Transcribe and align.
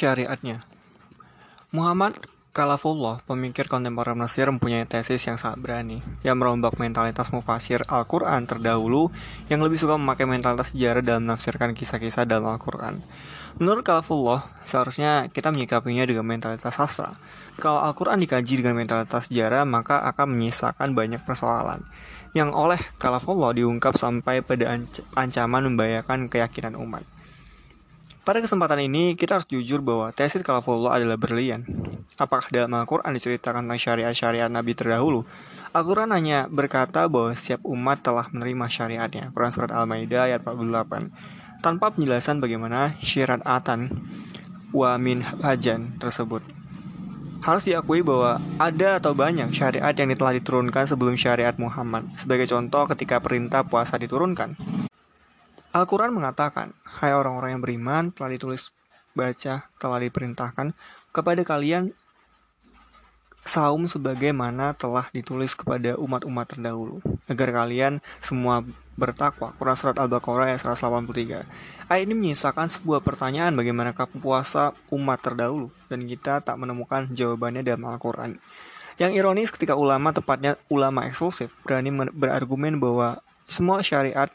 syariatnya. 0.00 0.64
Muhammad 1.76 2.16
Kalafullah, 2.50 3.22
pemikir 3.30 3.70
kontemporer 3.70 4.18
Mesir 4.18 4.50
mempunyai 4.50 4.82
tesis 4.82 5.22
yang 5.22 5.38
sangat 5.38 5.62
berani, 5.62 6.02
yang 6.26 6.34
merombak 6.34 6.82
mentalitas 6.82 7.30
mufasir 7.30 7.86
Al-Quran 7.86 8.42
terdahulu 8.42 9.06
yang 9.46 9.62
lebih 9.62 9.78
suka 9.78 9.94
memakai 9.94 10.26
mentalitas 10.26 10.74
sejarah 10.74 10.98
dalam 10.98 11.30
menafsirkan 11.30 11.78
kisah-kisah 11.78 12.26
dalam 12.26 12.50
Al-Quran. 12.50 13.06
Menurut 13.62 13.86
Kalafullah, 13.86 14.50
seharusnya 14.66 15.30
kita 15.30 15.54
menyikapinya 15.54 16.02
dengan 16.02 16.26
mentalitas 16.26 16.74
sastra. 16.74 17.14
Kalau 17.54 17.86
Al-Quran 17.86 18.18
dikaji 18.18 18.66
dengan 18.66 18.82
mentalitas 18.82 19.30
sejarah, 19.30 19.62
maka 19.62 20.02
akan 20.10 20.34
menyisakan 20.34 20.90
banyak 20.90 21.22
persoalan, 21.22 21.86
yang 22.34 22.50
oleh 22.50 22.82
Kalafullah 22.98 23.54
diungkap 23.54 23.94
sampai 23.94 24.42
pada 24.42 24.74
ancaman 25.14 25.70
membahayakan 25.70 26.26
keyakinan 26.26 26.74
umat. 26.74 27.06
Pada 28.30 28.46
kesempatan 28.46 28.86
ini, 28.86 29.18
kita 29.18 29.42
harus 29.42 29.48
jujur 29.50 29.82
bahwa 29.82 30.14
tesis 30.14 30.46
Kalafullah 30.46 31.02
adalah 31.02 31.18
berlian. 31.18 31.66
Apakah 32.14 32.46
dalam 32.54 32.70
Al-Quran 32.78 33.10
diceritakan 33.10 33.66
tentang 33.66 33.82
syariat-syariat 33.82 34.46
Nabi 34.46 34.70
terdahulu? 34.70 35.26
Al-Quran 35.74 36.14
hanya 36.14 36.46
berkata 36.46 37.10
bahwa 37.10 37.34
setiap 37.34 37.58
umat 37.66 38.06
telah 38.06 38.30
menerima 38.30 38.70
syariatnya. 38.70 39.34
Quran 39.34 39.50
Surat 39.50 39.74
Al-Maidah 39.74 40.30
ayat 40.30 40.46
48. 40.46 41.10
Tanpa 41.58 41.90
penjelasan 41.90 42.38
bagaimana 42.38 42.94
syariatan 43.02 43.98
wa 44.70 44.94
min 44.94 45.26
hajan 45.26 45.98
tersebut. 45.98 46.46
Harus 47.42 47.66
diakui 47.66 48.06
bahwa 48.06 48.38
ada 48.62 49.02
atau 49.02 49.10
banyak 49.10 49.50
syariat 49.50 49.90
yang 49.90 50.14
telah 50.14 50.38
diturunkan 50.38 50.86
sebelum 50.86 51.18
syariat 51.18 51.58
Muhammad. 51.58 52.06
Sebagai 52.14 52.46
contoh 52.46 52.86
ketika 52.94 53.18
perintah 53.18 53.66
puasa 53.66 53.98
diturunkan. 53.98 54.54
Al-Quran 55.70 56.10
mengatakan, 56.10 56.74
Hai 56.82 57.14
orang-orang 57.14 57.54
yang 57.54 57.62
beriman, 57.62 58.04
telah 58.10 58.34
ditulis 58.34 58.74
baca, 59.14 59.70
telah 59.78 59.98
diperintahkan 60.02 60.74
kepada 61.14 61.42
kalian 61.46 61.94
saum 63.40 63.88
sebagaimana 63.88 64.76
telah 64.76 65.08
ditulis 65.14 65.56
kepada 65.56 65.96
umat-umat 65.96 66.46
terdahulu, 66.50 67.00
agar 67.30 67.54
kalian 67.64 68.02
semua 68.20 68.66
bertakwa. 68.98 69.56
Quran 69.56 69.76
Surat 69.78 69.96
Al-Baqarah 69.96 70.52
ayat 70.52 70.60
183. 70.60 71.48
Ayat 71.88 72.02
ini 72.04 72.14
menyisakan 72.18 72.68
sebuah 72.68 73.00
pertanyaan 73.00 73.56
bagaimanakah 73.56 74.10
puasa 74.20 74.76
umat 74.92 75.22
terdahulu, 75.22 75.72
dan 75.88 76.04
kita 76.04 76.44
tak 76.44 76.58
menemukan 76.60 77.08
jawabannya 77.08 77.64
dalam 77.64 77.86
Al-Quran. 77.88 78.36
Yang 79.00 79.12
ironis 79.16 79.48
ketika 79.48 79.72
ulama, 79.78 80.12
tepatnya 80.12 80.60
ulama 80.68 81.08
eksklusif, 81.08 81.56
berani 81.64 81.88
berargumen 82.12 82.76
bahwa 82.76 83.24
semua 83.48 83.80
syariat 83.80 84.28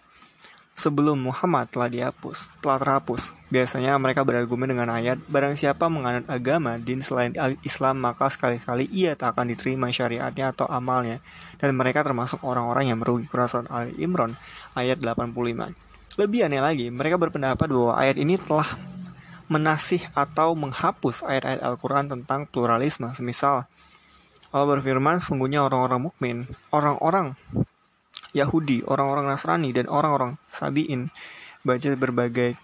sebelum 0.75 1.31
Muhammad 1.31 1.71
telah 1.71 1.87
dihapus, 1.87 2.51
telah 2.59 2.77
terhapus. 2.77 3.31
Biasanya 3.47 3.95
mereka 3.95 4.27
berargumen 4.27 4.67
dengan 4.67 4.91
ayat, 4.91 5.23
barang 5.25 5.55
siapa 5.55 5.87
menganut 5.87 6.27
agama 6.27 6.75
din 6.75 6.99
selain 6.99 7.31
Islam 7.63 8.03
maka 8.03 8.27
sekali-kali 8.27 8.91
ia 8.91 9.15
tak 9.15 9.33
akan 9.33 9.55
diterima 9.55 9.87
syariatnya 9.87 10.51
atau 10.51 10.67
amalnya. 10.67 11.23
Dan 11.57 11.79
mereka 11.79 12.03
termasuk 12.03 12.43
orang-orang 12.43 12.91
yang 12.91 12.99
merugi. 12.99 13.25
Quran 13.31 13.47
Surat 13.47 13.71
Ali 13.71 13.95
Imran 14.03 14.35
ayat 14.75 14.99
85. 14.99 15.71
Lebih 16.19 16.47
aneh 16.47 16.61
lagi, 16.61 16.87
mereka 16.91 17.15
berpendapat 17.15 17.71
bahwa 17.71 17.95
ayat 17.95 18.19
ini 18.19 18.35
telah 18.35 18.67
menasih 19.47 20.03
atau 20.11 20.57
menghapus 20.57 21.23
ayat-ayat 21.23 21.63
Al-Quran 21.63 22.11
tentang 22.11 22.47
pluralisme. 22.49 23.07
Semisal, 23.15 23.67
Allah 24.51 24.67
berfirman, 24.79 25.19
sungguhnya 25.19 25.63
orang-orang 25.63 26.11
mukmin, 26.11 26.37
orang-orang 26.71 27.35
Yahudi, 28.35 28.83
orang-orang 28.83 29.31
Nasrani, 29.31 29.71
dan 29.71 29.87
orang-orang 29.87 30.35
Sabiin 30.51 31.07
baca 31.63 31.89
berbagai 31.95 32.59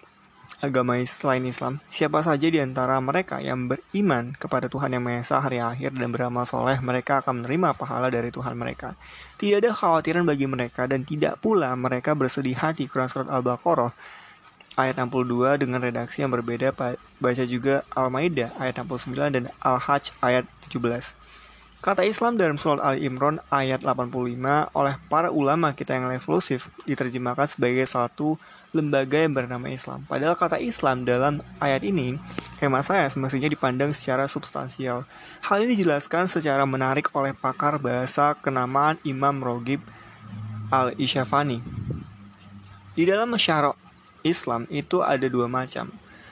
agama 0.61 1.01
selain 1.01 1.41
Islam. 1.47 1.81
Siapa 1.89 2.21
saja 2.21 2.45
di 2.45 2.61
antara 2.61 3.01
mereka 3.01 3.41
yang 3.41 3.65
beriman 3.65 4.37
kepada 4.37 4.69
Tuhan 4.69 4.93
Yang 4.93 5.03
Maha 5.03 5.19
Esa 5.25 5.37
hari 5.41 5.57
akhir 5.57 5.97
dan 5.97 6.13
beramal 6.13 6.45
soleh, 6.45 6.77
mereka 6.77 7.25
akan 7.25 7.41
menerima 7.41 7.73
pahala 7.73 8.13
dari 8.13 8.29
Tuhan 8.29 8.53
mereka. 8.53 8.93
Tidak 9.41 9.57
ada 9.57 9.73
khawatiran 9.73 10.21
bagi 10.21 10.45
mereka 10.45 10.85
dan 10.85 11.01
tidak 11.01 11.41
pula 11.41 11.73
mereka 11.73 12.13
bersedih 12.13 12.53
hati. 12.53 12.85
Quran 12.85 13.09
Surat 13.09 13.27
Al-Baqarah 13.33 13.89
ayat 14.77 14.95
62 15.01 15.65
dengan 15.65 15.81
redaksi 15.81 16.21
yang 16.21 16.31
berbeda 16.31 16.71
baca 17.17 17.43
juga 17.49 17.81
Al-Maidah 17.97 18.53
ayat 18.61 18.85
69 18.85 19.33
dan 19.33 19.43
Al-Hajj 19.65 20.13
ayat 20.21 20.45
17. 20.69 21.17
Kata 21.81 22.05
Islam 22.05 22.37
dalam 22.37 22.61
surat 22.61 22.77
Ali 22.77 23.09
Imran 23.09 23.41
ayat 23.49 23.81
85 23.81 24.37
oleh 24.77 24.95
para 25.09 25.33
ulama 25.33 25.73
kita 25.73 25.97
yang 25.97 26.13
revolusif 26.13 26.69
diterjemahkan 26.85 27.57
sebagai 27.57 27.81
satu 27.89 28.37
lembaga 28.69 29.17
yang 29.17 29.33
bernama 29.33 29.65
Islam. 29.65 30.05
Padahal 30.05 30.37
kata 30.37 30.61
Islam 30.61 31.09
dalam 31.09 31.41
ayat 31.57 31.81
ini, 31.81 32.21
hemat 32.61 32.85
saya 32.85 33.09
semestinya 33.09 33.49
dipandang 33.49 33.97
secara 33.97 34.29
substansial. 34.29 35.09
Hal 35.41 35.65
ini 35.65 35.73
dijelaskan 35.73 36.29
secara 36.29 36.69
menarik 36.69 37.09
oleh 37.17 37.33
pakar 37.33 37.81
bahasa 37.81 38.37
kenamaan 38.37 39.01
Imam 39.01 39.41
Rogib 39.41 39.81
al-Isyafani. 40.69 41.65
Di 42.93 43.09
dalam 43.09 43.33
masyarakat 43.33 43.73
Islam 44.21 44.69
itu 44.69 45.01
ada 45.01 45.25
dua 45.25 45.49
macam, 45.49 45.89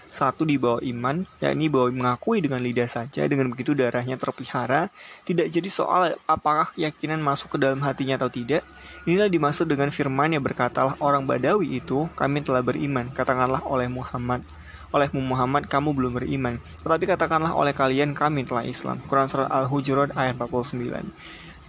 satu 0.09 0.41
di 0.41 0.57
bawah 0.57 0.81
iman, 0.81 1.23
yakni 1.37 1.69
bahwa 1.69 1.93
mengakui 1.93 2.41
dengan 2.41 2.59
lidah 2.65 2.89
saja, 2.89 3.29
dengan 3.29 3.49
begitu 3.53 3.77
darahnya 3.77 4.17
terpelihara, 4.17 4.89
tidak 5.23 5.53
jadi 5.53 5.69
soal 5.69 6.17
apakah 6.25 6.73
keyakinan 6.73 7.21
masuk 7.21 7.55
ke 7.55 7.57
dalam 7.61 7.79
hatinya 7.85 8.17
atau 8.17 8.29
tidak. 8.29 8.65
Inilah 9.05 9.29
dimaksud 9.29 9.69
dengan 9.69 9.93
firman 9.93 10.33
yang 10.33 10.41
berkatalah 10.41 10.97
orang 10.97 11.29
Badawi 11.29 11.77
itu, 11.77 12.09
kami 12.17 12.41
telah 12.41 12.65
beriman, 12.65 13.13
katakanlah 13.13 13.61
oleh 13.63 13.85
Muhammad. 13.85 14.41
Olehmu 14.89 15.21
Muhammad, 15.21 15.69
kamu 15.69 15.93
belum 15.93 16.17
beriman. 16.17 16.57
Tetapi 16.81 17.05
katakanlah 17.05 17.53
oleh 17.53 17.77
kalian, 17.77 18.17
kami 18.17 18.41
telah 18.41 18.65
Islam. 18.65 18.97
Quran 19.05 19.29
Surat 19.29 19.45
Al-Hujurat 19.45 20.09
ayat 20.17 20.33
49. 20.41 21.13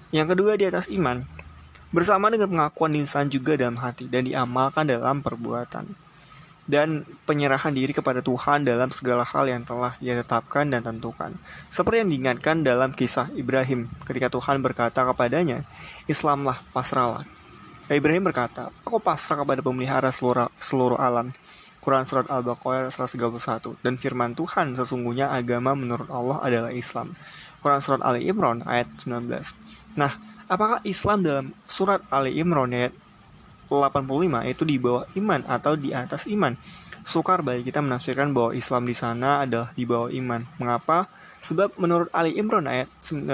Yang 0.08 0.26
kedua 0.32 0.56
di 0.56 0.64
atas 0.64 0.88
iman, 0.88 1.28
bersama 1.92 2.32
dengan 2.32 2.48
pengakuan 2.48 2.96
insan 2.96 3.28
juga 3.28 3.60
dalam 3.60 3.76
hati 3.76 4.08
dan 4.08 4.24
diamalkan 4.24 4.88
dalam 4.88 5.20
perbuatan 5.20 6.09
dan 6.70 7.02
penyerahan 7.26 7.74
diri 7.74 7.90
kepada 7.90 8.22
Tuhan 8.22 8.62
dalam 8.62 8.94
segala 8.94 9.26
hal 9.26 9.50
yang 9.50 9.66
telah 9.66 9.98
ia 9.98 10.14
tetapkan 10.14 10.70
dan 10.70 10.86
tentukan. 10.86 11.34
Seperti 11.66 12.06
yang 12.06 12.10
diingatkan 12.14 12.62
dalam 12.62 12.94
kisah 12.94 13.26
Ibrahim 13.34 13.90
ketika 14.06 14.30
Tuhan 14.30 14.62
berkata 14.62 15.02
kepadanya, 15.02 15.66
Islamlah 16.06 16.62
pasrahlah. 16.70 17.26
Ibrahim 17.90 18.22
berkata, 18.22 18.70
aku 18.86 19.02
pasrah 19.02 19.42
kepada 19.42 19.58
pemelihara 19.66 20.14
seluruh, 20.14 20.46
seluruh 20.54 20.94
alam. 20.94 21.34
Quran 21.80 22.04
Surat 22.04 22.28
Al-Baqarah 22.28 22.92
131 22.92 23.80
Dan 23.80 23.96
firman 23.96 24.36
Tuhan 24.36 24.76
sesungguhnya 24.76 25.32
agama 25.32 25.72
menurut 25.72 26.12
Allah 26.12 26.36
adalah 26.44 26.70
Islam 26.76 27.16
Quran 27.64 27.80
Surat 27.80 28.04
Ali 28.04 28.28
Imran 28.28 28.60
ayat 28.68 28.88
19 29.08 29.96
Nah, 29.96 30.12
apakah 30.44 30.84
Islam 30.84 31.24
dalam 31.24 31.46
Surat 31.64 32.04
Ali 32.12 32.36
Imran 32.36 32.76
ayat 32.76 32.92
85 33.70 34.50
itu 34.50 34.62
di 34.66 34.76
bawah 34.82 35.06
iman 35.14 35.40
atau 35.46 35.78
di 35.78 35.94
atas 35.94 36.26
iman. 36.26 36.58
Sukar 37.06 37.40
bagi 37.40 37.64
kita 37.64 37.80
menafsirkan 37.80 38.34
bahwa 38.36 38.52
Islam 38.52 38.84
di 38.84 38.92
sana 38.92 39.46
adalah 39.46 39.72
di 39.72 39.88
bawah 39.88 40.12
iman. 40.12 40.44
Mengapa? 40.60 41.08
Sebab 41.40 41.78
menurut 41.80 42.12
Ali 42.12 42.36
Imran 42.36 42.68
ayat 42.68 42.92
19, 43.00 43.32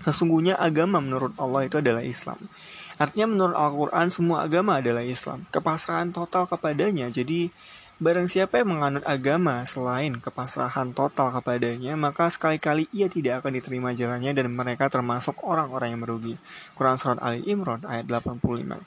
sesungguhnya 0.00 0.56
agama 0.56 1.02
menurut 1.04 1.36
Allah 1.36 1.68
itu 1.68 1.76
adalah 1.76 2.00
Islam. 2.00 2.40
Artinya 2.96 3.26
menurut 3.28 3.56
Al-Quran 3.58 4.06
semua 4.08 4.46
agama 4.46 4.80
adalah 4.80 5.04
Islam. 5.04 5.44
Kepasrahan 5.52 6.14
total 6.14 6.48
kepadanya. 6.48 7.12
Jadi 7.12 7.52
Barang 8.02 8.26
siapa 8.26 8.58
yang 8.58 8.74
menganut 8.74 9.06
agama 9.06 9.62
selain 9.62 10.18
kepasrahan 10.18 10.90
total 10.90 11.30
kepadanya, 11.38 11.94
maka 11.94 12.26
sekali-kali 12.26 12.90
ia 12.90 13.06
tidak 13.06 13.46
akan 13.46 13.54
diterima 13.54 13.94
jalannya 13.94 14.34
dan 14.34 14.50
mereka 14.50 14.90
termasuk 14.90 15.38
orang-orang 15.46 15.94
yang 15.94 16.02
merugi. 16.02 16.34
Quran 16.74 16.98
Surat 16.98 17.22
Ali 17.22 17.46
Imran 17.46 17.86
ayat 17.86 18.10
85. 18.10 18.82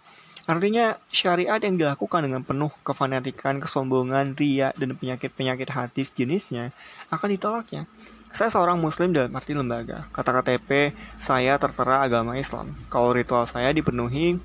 Artinya 0.51 1.00
syariat 1.07 1.63
yang 1.63 1.80
dilakukan 1.80 2.28
dengan 2.28 2.44
penuh 2.44 2.75
kefanatikan, 2.84 3.63
kesombongan, 3.63 4.36
ria, 4.36 4.75
dan 4.75 5.00
penyakit-penyakit 5.00 5.72
hati 5.72 6.04
jenisnya 6.12 6.75
akan 7.07 7.40
ditolaknya. 7.40 7.88
Saya 8.36 8.51
seorang 8.51 8.84
muslim 8.84 9.16
dalam 9.16 9.31
arti 9.31 9.56
lembaga. 9.56 10.12
Kata 10.12 10.44
KTP, 10.44 10.92
saya 11.16 11.56
tertera 11.56 12.04
agama 12.04 12.36
Islam. 12.36 12.75
Kalau 12.92 13.16
ritual 13.16 13.48
saya 13.48 13.72
dipenuhi 13.72 14.44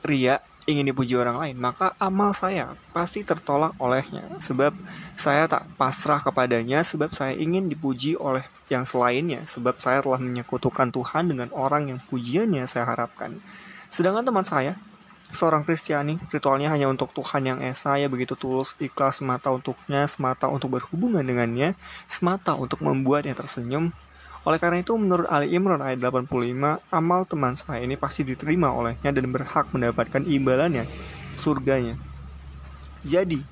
ria, 0.00 0.40
ingin 0.66 0.86
dipuji 0.86 1.18
orang 1.18 1.38
lain, 1.38 1.56
maka 1.58 1.94
amal 1.98 2.30
saya 2.30 2.78
pasti 2.94 3.26
tertolak 3.26 3.74
olehnya. 3.82 4.22
Sebab 4.38 4.70
saya 5.18 5.50
tak 5.50 5.66
pasrah 5.74 6.22
kepadanya, 6.22 6.86
sebab 6.86 7.10
saya 7.10 7.34
ingin 7.34 7.66
dipuji 7.66 8.14
oleh 8.14 8.46
yang 8.70 8.86
selainnya, 8.86 9.42
sebab 9.44 9.76
saya 9.82 10.00
telah 10.00 10.22
menyekutukan 10.22 10.94
Tuhan 10.94 11.28
dengan 11.28 11.50
orang 11.52 11.92
yang 11.92 11.98
pujiannya 12.08 12.64
saya 12.70 12.86
harapkan. 12.86 13.42
Sedangkan 13.92 14.24
teman 14.24 14.46
saya, 14.46 14.78
seorang 15.32 15.66
Kristiani, 15.66 16.16
ritualnya 16.30 16.70
hanya 16.70 16.88
untuk 16.88 17.10
Tuhan 17.12 17.42
yang 17.44 17.58
esa, 17.60 17.98
ya 17.98 18.06
begitu 18.06 18.38
tulus, 18.38 18.72
ikhlas 18.78 19.20
semata 19.20 19.50
untuknya, 19.50 20.06
semata 20.06 20.46
untuk 20.48 20.78
berhubungan 20.78 21.24
dengannya, 21.24 21.74
semata 22.08 22.54
untuk 22.54 22.80
membuatnya 22.80 23.36
tersenyum, 23.36 23.90
oleh 24.42 24.58
karena 24.58 24.82
itu, 24.82 24.94
menurut 24.98 25.30
Ali 25.30 25.54
Imran 25.54 25.78
ayat 25.78 26.02
85, 26.02 26.82
amal 26.90 27.20
teman 27.30 27.54
saya 27.54 27.86
ini 27.86 27.94
pasti 27.94 28.26
diterima 28.26 28.74
olehnya 28.74 29.14
dan 29.14 29.30
berhak 29.30 29.70
mendapatkan 29.70 30.26
imbalannya, 30.26 30.86
surganya. 31.38 31.94
Jadi, 33.02 33.42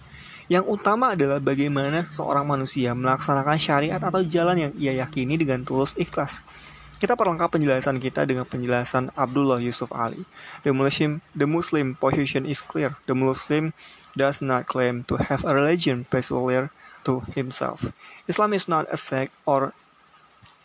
Yang 0.51 0.67
utama 0.67 1.15
adalah 1.15 1.39
bagaimana 1.39 2.03
seseorang 2.03 2.43
manusia 2.43 2.91
melaksanakan 2.91 3.55
syariat 3.55 4.03
atau 4.03 4.19
jalan 4.27 4.67
yang 4.67 4.73
ia 4.83 4.99
yakini 4.99 5.39
dengan 5.39 5.63
tulus 5.63 5.95
ikhlas. 5.95 6.43
Kita 6.99 7.15
perlengkap 7.15 7.55
penjelasan 7.55 8.03
kita 8.03 8.27
dengan 8.27 8.43
penjelasan 8.43 9.15
Abdullah 9.15 9.63
Yusuf 9.63 9.95
Ali. 9.95 10.27
The 10.67 10.75
Muslim, 10.75 11.23
the 11.39 11.47
Muslim 11.47 11.95
position 11.95 12.51
is 12.51 12.67
clear. 12.67 12.99
The 13.07 13.15
Muslim 13.15 13.79
does 14.19 14.43
not 14.43 14.67
claim 14.67 15.07
to 15.07 15.23
have 15.23 15.47
a 15.47 15.55
religion 15.55 16.03
peculiar 16.11 16.75
to 17.07 17.23
himself. 17.31 17.95
Islam 18.27 18.51
is 18.51 18.67
not 18.67 18.91
a 18.91 18.99
sect 18.99 19.31
or 19.47 19.71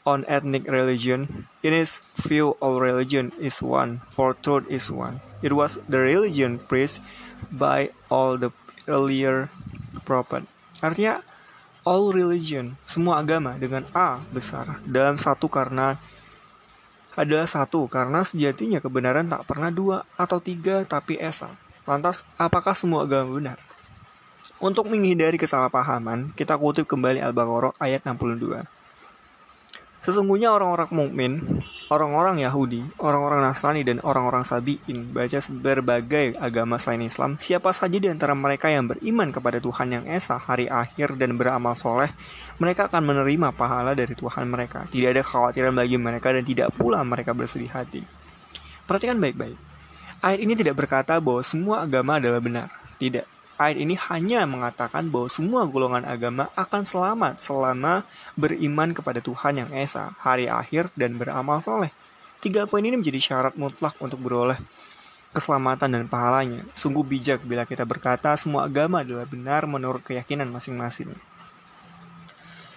on 0.05 0.23
ethnic 0.29 0.69
religion. 0.69 1.49
In 1.65 1.73
its 1.73 1.99
view, 2.15 2.55
all 2.61 2.79
religion 2.79 3.33
is 3.41 3.59
one, 3.59 4.05
for 4.13 4.37
truth 4.37 4.69
is 4.69 4.93
one. 4.93 5.19
It 5.41 5.57
was 5.57 5.81
the 5.89 5.99
religion 5.99 6.61
preached 6.61 7.01
by 7.51 7.91
all 8.07 8.37
the 8.37 8.53
earlier 8.85 9.49
prophet. 10.05 10.45
Artinya, 10.79 11.25
all 11.81 12.13
religion, 12.13 12.77
semua 12.85 13.19
agama 13.19 13.57
dengan 13.57 13.85
A 13.91 14.21
besar 14.29 14.81
dalam 14.85 15.17
satu 15.17 15.49
karena 15.49 15.97
adalah 17.15 17.47
satu 17.47 17.87
karena 17.87 18.21
sejatinya 18.27 18.83
kebenaran 18.83 19.25
tak 19.25 19.47
pernah 19.47 19.71
dua 19.71 20.03
atau 20.19 20.37
tiga 20.37 20.83
tapi 20.83 21.15
esa. 21.17 21.55
Lantas, 21.87 22.25
apakah 22.35 22.75
semua 22.75 23.05
agama 23.05 23.37
benar? 23.37 23.57
Untuk 24.57 24.89
menghindari 24.89 25.37
kesalahpahaman, 25.37 26.33
kita 26.33 26.57
kutip 26.57 26.89
kembali 26.89 27.21
Al-Baqarah 27.21 27.77
ayat 27.77 28.03
62. 28.03 28.74
Sesungguhnya 30.05 30.53
orang-orang 30.53 30.93
mukmin, 30.93 31.33
orang-orang 31.89 32.37
Yahudi, 32.37 32.85
orang-orang 33.01 33.41
Nasrani 33.41 33.81
dan 33.81 33.97
orang-orang 34.05 34.45
Sabiin 34.45 35.09
baca 35.09 35.41
berbagai 35.49 36.37
agama 36.37 36.77
selain 36.77 37.09
Islam, 37.09 37.41
siapa 37.41 37.73
saja 37.73 37.97
di 37.97 38.05
antara 38.05 38.37
mereka 38.37 38.69
yang 38.69 38.85
beriman 38.85 39.33
kepada 39.33 39.57
Tuhan 39.57 39.97
yang 39.97 40.05
esa, 40.05 40.37
hari 40.37 40.69
akhir 40.69 41.17
dan 41.17 41.41
beramal 41.41 41.73
soleh, 41.73 42.13
mereka 42.61 42.85
akan 42.85 43.01
menerima 43.01 43.49
pahala 43.57 43.97
dari 43.97 44.13
Tuhan 44.13 44.45
mereka. 44.45 44.85
Tidak 44.93 45.09
ada 45.09 45.25
kekhawatiran 45.25 45.73
bagi 45.73 45.97
mereka 45.97 46.29
dan 46.37 46.45
tidak 46.45 46.69
pula 46.77 47.01
mereka 47.01 47.33
bersedih 47.33 47.73
hati. 47.73 48.05
Perhatikan 48.85 49.17
baik-baik. 49.17 49.57
Ayat 50.21 50.37
ini 50.37 50.53
tidak 50.53 50.77
berkata 50.77 51.17
bahwa 51.17 51.41
semua 51.41 51.81
agama 51.81 52.21
adalah 52.21 52.37
benar. 52.37 52.69
Tidak. 53.01 53.34
Ayat 53.55 53.79
ini 53.79 53.95
hanya 54.11 54.43
mengatakan 54.43 55.07
bahwa 55.07 55.31
semua 55.31 55.63
golongan 55.63 56.03
agama 56.03 56.51
akan 56.59 56.83
selamat 56.83 57.39
selama 57.39 58.03
beriman 58.35 58.91
kepada 58.91 59.23
Tuhan 59.23 59.63
yang 59.63 59.71
Esa, 59.71 60.11
hari 60.19 60.51
akhir, 60.51 60.91
dan 60.91 61.15
beramal 61.15 61.63
soleh. 61.63 61.95
Tiga 62.43 62.67
poin 62.67 62.83
ini 62.83 62.99
menjadi 62.99 63.15
syarat 63.15 63.55
mutlak 63.55 63.95
untuk 64.03 64.19
beroleh 64.19 64.59
keselamatan 65.31 65.87
dan 65.87 66.03
pahalanya. 66.07 66.67
Sungguh 66.75 67.07
bijak 67.07 67.47
bila 67.47 67.63
kita 67.63 67.87
berkata 67.87 68.35
semua 68.35 68.67
agama 68.67 69.07
adalah 69.07 69.23
benar 69.23 69.63
menurut 69.67 70.03
keyakinan 70.03 70.51
masing-masing. 70.51 71.15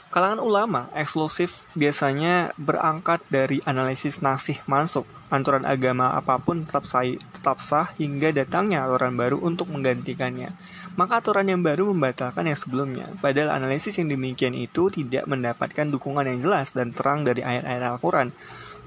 Kalangan 0.09 0.41
ulama 0.41 0.89
eksklusif 0.97 1.61
biasanya 1.77 2.57
berangkat 2.57 3.21
dari 3.29 3.61
analisis 3.69 4.25
nasih 4.25 4.57
mansuk. 4.65 5.05
Aturan 5.29 5.69
agama 5.69 6.17
apa 6.17 6.41
pun 6.41 6.65
tetap 6.65 6.89
sah, 6.89 7.05
tetap 7.05 7.61
sah 7.61 7.93
hingga 8.01 8.33
datangnya 8.33 8.89
aturan 8.89 9.21
baru 9.21 9.37
untuk 9.45 9.69
menggantikannya. 9.69 10.57
Maka 10.97 11.21
aturan 11.21 11.53
yang 11.53 11.61
baru 11.61 11.93
membatalkan 11.93 12.49
yang 12.49 12.57
sebelumnya. 12.57 13.05
Padahal 13.21 13.53
analisis 13.53 14.01
yang 14.01 14.09
demikian 14.09 14.57
itu 14.57 14.89
tidak 14.89 15.29
mendapatkan 15.29 15.85
dukungan 15.93 16.25
yang 16.25 16.41
jelas 16.41 16.73
dan 16.73 16.97
terang 16.97 17.29
dari 17.29 17.45
ayat-ayat 17.45 17.85
Al-Quran. 17.93 18.33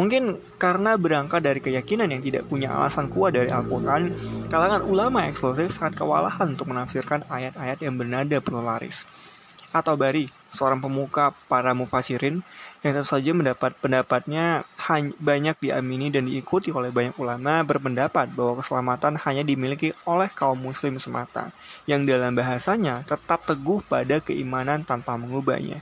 Mungkin 0.01 0.41
karena 0.57 0.97
berangkat 0.97 1.45
dari 1.45 1.61
keyakinan 1.61 2.09
yang 2.09 2.25
tidak 2.25 2.49
punya 2.49 2.73
alasan 2.73 3.13
kuat 3.13 3.37
dari 3.37 3.53
Al-Quran, 3.53 4.09
kalangan 4.49 4.81
ulama 4.81 5.29
eksklusif 5.29 5.69
sangat 5.69 6.01
kewalahan 6.01 6.57
untuk 6.57 6.73
menafsirkan 6.73 7.29
ayat-ayat 7.29 7.77
yang 7.85 7.93
bernada 7.93 8.41
pluralis 8.41 9.05
atau 9.71 9.95
Bari, 9.95 10.40
seorang 10.51 10.83
pemuka 10.83 11.31
para 11.47 11.71
mufasirin 11.71 12.43
yang 12.81 12.97
tentu 12.97 13.13
saja 13.13 13.31
mendapat 13.31 13.77
pendapatnya 13.77 14.65
banyak 15.21 15.55
diamini 15.61 16.09
dan 16.09 16.25
diikuti 16.25 16.73
oleh 16.73 16.89
banyak 16.89 17.15
ulama 17.21 17.61
berpendapat 17.61 18.33
bahwa 18.33 18.59
keselamatan 18.59 19.21
hanya 19.21 19.45
dimiliki 19.45 19.95
oleh 20.03 20.27
kaum 20.33 20.57
muslim 20.57 20.97
semata 20.97 21.53
yang 21.85 22.03
dalam 22.03 22.33
bahasanya 22.33 23.05
tetap 23.05 23.45
teguh 23.45 23.85
pada 23.85 24.17
keimanan 24.19 24.81
tanpa 24.83 25.13
mengubahnya. 25.15 25.79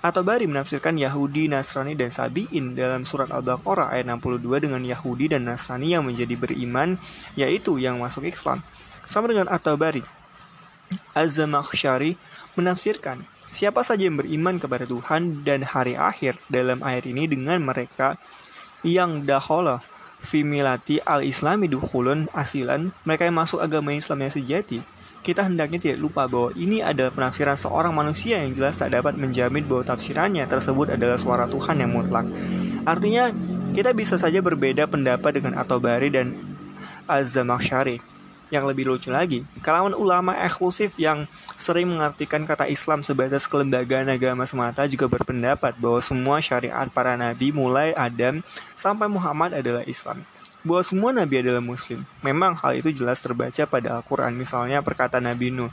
Atau 0.00 0.24
Bari 0.24 0.48
menafsirkan 0.48 0.96
Yahudi, 0.96 1.52
Nasrani, 1.52 1.92
dan 1.92 2.08
Sabi'in 2.08 2.72
dalam 2.72 3.04
surat 3.04 3.28
Al-Baqarah 3.28 3.92
ayat 3.92 4.08
62 4.08 4.64
dengan 4.64 4.80
Yahudi 4.80 5.28
dan 5.28 5.44
Nasrani 5.44 5.92
yang 5.92 6.08
menjadi 6.08 6.40
beriman, 6.40 6.96
yaitu 7.36 7.76
yang 7.76 8.00
masuk 8.00 8.24
Islam. 8.24 8.64
Sama 9.04 9.28
dengan 9.28 9.52
Atau 9.52 9.76
Bari, 9.76 10.00
Az-Zamakhsyari 11.12 12.16
menafsirkan 12.56 13.28
siapa 13.50 13.82
saja 13.82 14.06
yang 14.06 14.18
beriman 14.18 14.58
kepada 14.62 14.86
Tuhan 14.86 15.42
dan 15.42 15.66
hari 15.66 15.98
akhir 15.98 16.38
dalam 16.50 16.80
ayat 16.80 17.06
ini 17.06 17.26
dengan 17.26 17.62
mereka 17.62 18.16
yang 18.86 19.26
dahola 19.26 19.82
fimilati 20.20 21.02
al-islami 21.02 21.66
dukhulun 21.66 22.30
asilan 22.32 22.94
mereka 23.04 23.26
yang 23.26 23.36
masuk 23.36 23.58
agama 23.60 23.92
Islam 23.92 24.24
yang 24.24 24.32
sejati 24.32 24.80
kita 25.20 25.44
hendaknya 25.44 25.76
tidak 25.76 25.98
lupa 26.00 26.24
bahwa 26.24 26.48
ini 26.56 26.80
adalah 26.80 27.12
penafsiran 27.12 27.52
seorang 27.52 27.92
manusia 27.92 28.40
yang 28.40 28.56
jelas 28.56 28.80
tak 28.80 28.96
dapat 28.96 29.20
menjamin 29.20 29.68
bahwa 29.68 29.84
tafsirannya 29.84 30.48
tersebut 30.48 30.96
adalah 30.96 31.20
suara 31.20 31.44
Tuhan 31.44 31.76
yang 31.76 31.92
mutlak. 31.92 32.24
Artinya, 32.88 33.28
kita 33.76 33.92
bisa 33.92 34.16
saja 34.16 34.40
berbeda 34.40 34.88
pendapat 34.88 35.36
dengan 35.36 35.60
Atobari 35.60 36.08
dan 36.08 36.40
Az-Zamakhsyari. 37.04 38.09
Yang 38.50 38.64
lebih 38.74 38.84
lucu 38.90 39.08
lagi, 39.14 39.46
kalangan 39.62 39.94
ulama 39.94 40.34
eksklusif 40.34 40.98
yang 40.98 41.30
sering 41.54 41.86
mengartikan 41.86 42.42
kata 42.42 42.66
Islam 42.66 43.06
sebatas 43.06 43.46
kelembagaan 43.46 44.10
agama 44.10 44.42
semata 44.42 44.82
juga 44.90 45.06
berpendapat 45.06 45.78
bahwa 45.78 46.02
semua 46.02 46.42
syariat 46.42 46.90
para 46.90 47.14
nabi 47.14 47.54
mulai 47.54 47.94
Adam 47.94 48.42
sampai 48.74 49.06
Muhammad 49.06 49.54
adalah 49.54 49.86
Islam. 49.86 50.26
Bahwa 50.66 50.82
semua 50.82 51.14
nabi 51.14 51.46
adalah 51.46 51.62
muslim. 51.62 52.02
Memang 52.26 52.58
hal 52.58 52.74
itu 52.82 52.90
jelas 52.90 53.22
terbaca 53.22 53.62
pada 53.70 54.02
Al-Quran, 54.02 54.34
misalnya 54.34 54.82
perkataan 54.82 55.30
Nabi 55.30 55.54
Nuh. 55.54 55.70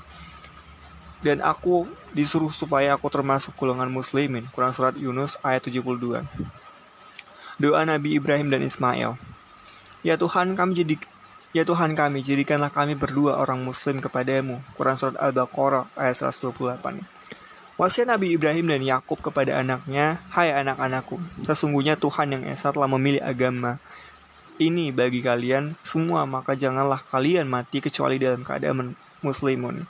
Dan 1.25 1.41
aku 1.41 1.89
disuruh 2.13 2.53
supaya 2.53 2.93
aku 2.93 3.09
termasuk 3.09 3.57
golongan 3.57 3.89
muslimin. 3.89 4.45
Quran 4.53 4.69
Surat 4.69 4.93
Yunus 4.93 5.41
ayat 5.41 5.65
72. 5.65 6.23
Doa 7.57 7.81
Nabi 7.89 8.21
Ibrahim 8.21 8.53
dan 8.53 8.61
Ismail. 8.61 9.17
Ya 10.05 10.13
Tuhan, 10.13 10.53
kami 10.53 10.77
jadi 10.77 10.95
Ya 11.55 11.63
Tuhan 11.63 11.95
kami, 11.95 12.19
jadikanlah 12.27 12.67
kami 12.67 12.99
berdua 12.99 13.39
orang 13.39 13.63
muslim 13.63 14.03
kepadamu. 14.03 14.59
Quran 14.75 14.99
Surat 14.99 15.15
Al-Baqarah 15.15 15.87
ayat 15.95 16.27
128. 16.27 16.99
Wasiat 17.79 18.09
Nabi 18.09 18.35
Ibrahim 18.35 18.67
dan 18.67 18.83
Yakub 18.83 19.23
kepada 19.23 19.55
anaknya, 19.55 20.19
Hai 20.27 20.51
anak-anakku, 20.51 21.21
sesungguhnya 21.47 21.95
Tuhan 21.95 22.35
yang 22.35 22.43
Esa 22.49 22.75
telah 22.75 22.91
memilih 22.91 23.23
agama 23.23 23.79
ini 24.57 24.89
bagi 24.89 25.21
kalian 25.21 25.77
semua, 25.85 26.25
maka 26.25 26.57
janganlah 26.57 26.99
kalian 27.13 27.45
mati 27.45 27.79
kecuali 27.79 28.17
dalam 28.17 28.41
keadaan 28.41 28.97
muslimun. 29.21 29.85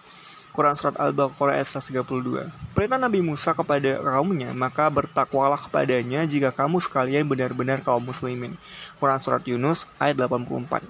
Quran 0.52 0.76
Surat 0.76 0.98
Al-Baqarah 0.98 1.58
ayat 1.58 1.70
132 1.70 2.50
Perintah 2.74 2.98
Nabi 2.98 3.22
Musa 3.22 3.54
kepada 3.54 4.02
kaumnya, 4.02 4.52
maka 4.52 4.90
bertakwalah 4.92 5.58
kepadanya 5.58 6.26
jika 6.28 6.50
kamu 6.54 6.82
sekalian 6.82 7.30
benar-benar 7.30 7.80
kaum 7.82 8.04
muslimin. 8.04 8.58
Quran 9.00 9.22
Surat 9.24 9.42
Yunus 9.48 9.90
ayat 9.98 10.20
84 10.20 10.86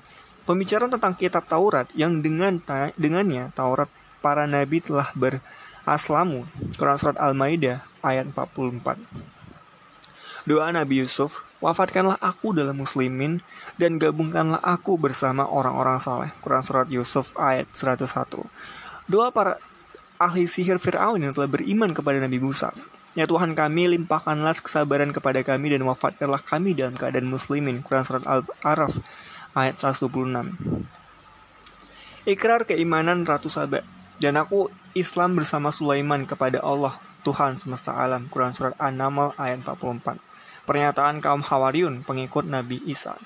Pembicaraan 0.47 0.87
tentang 0.87 1.11
kitab 1.11 1.43
Taurat 1.43 1.91
yang 1.91 2.23
dengan 2.23 2.63
dengannya 2.95 3.51
Taurat 3.51 3.91
para 4.23 4.47
nabi 4.47 4.79
telah 4.79 5.11
beraslamu. 5.11 6.47
Quran 6.79 6.95
surat 6.95 7.19
Al-Maidah 7.19 7.83
ayat 7.99 8.31
44. 8.31 8.95
Doa 10.47 10.71
Nabi 10.71 11.03
Yusuf, 11.03 11.43
wafatkanlah 11.59 12.15
aku 12.23 12.55
dalam 12.55 12.79
muslimin 12.79 13.43
dan 13.75 13.99
gabungkanlah 13.99 14.63
aku 14.63 14.95
bersama 14.95 15.43
orang-orang 15.43 15.99
saleh. 15.99 16.31
Quran 16.39 16.63
surat 16.63 16.87
Yusuf 16.87 17.35
ayat 17.35 17.67
101. 17.75 18.47
Doa 19.11 19.27
para 19.35 19.59
ahli 20.15 20.47
sihir 20.47 20.79
Fir'aun 20.79 21.19
yang 21.27 21.35
telah 21.35 21.51
beriman 21.51 21.91
kepada 21.91 22.23
Nabi 22.23 22.39
Musa. 22.39 22.71
Ya 23.19 23.27
Tuhan 23.27 23.51
kami, 23.51 23.99
limpahkanlah 23.99 24.55
kesabaran 24.63 25.11
kepada 25.11 25.43
kami 25.43 25.75
dan 25.75 25.83
wafatkanlah 25.83 26.39
kami 26.39 26.71
dalam 26.71 26.95
keadaan 26.95 27.27
muslimin. 27.27 27.83
Quran 27.83 28.07
surat 28.07 28.23
Al-Araf 28.23 28.95
ayat 29.57 29.73
126. 29.73 30.53
Ikrar 32.29 32.69
keimanan 32.69 33.25
Ratu 33.25 33.49
Saba. 33.49 33.81
Dan 34.21 34.37
aku 34.37 34.69
Islam 34.93 35.37
bersama 35.37 35.73
Sulaiman 35.73 36.25
kepada 36.29 36.61
Allah, 36.61 37.01
Tuhan 37.25 37.57
semesta 37.57 37.97
alam. 37.97 38.29
Quran 38.29 38.53
Surat 38.53 38.77
An-Naml 38.77 39.33
ayat 39.41 39.65
44. 39.65 40.21
Pernyataan 40.69 41.21
kaum 41.21 41.41
Hawariun, 41.41 42.05
pengikut 42.05 42.45
Nabi 42.45 42.81
Isa. 42.85 43.17